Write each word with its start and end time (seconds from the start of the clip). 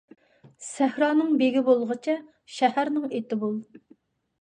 سەھرانىڭ 0.67 1.29
بېگى 1.43 1.63
بولغىچە، 1.69 2.17
شەھەرنىڭ 2.57 3.09
ئىتى 3.17 3.43
بول. 3.47 3.65